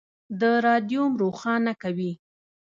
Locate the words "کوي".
1.81-2.11